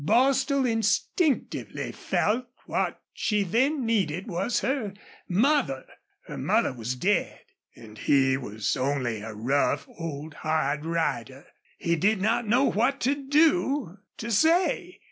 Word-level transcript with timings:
Bostil 0.03 0.65
instinctively 0.65 1.91
felt 1.91 2.47
what 2.65 2.99
she 3.13 3.43
then 3.43 3.85
needed 3.85 4.25
was 4.25 4.61
her 4.61 4.95
mother. 5.29 5.85
Her 6.25 6.39
mother 6.39 6.73
was 6.73 6.95
dead, 6.95 7.41
and 7.75 7.99
he 7.99 8.35
was 8.35 8.75
only 8.75 9.21
a 9.21 9.35
rough, 9.35 9.87
old, 9.99 10.33
hard 10.33 10.87
rider. 10.87 11.45
He 11.77 11.95
did 11.97 12.19
not 12.19 12.47
know 12.47 12.63
what 12.63 12.99
to 13.01 13.13
do 13.13 13.99
to 14.17 14.31
say. 14.31 14.97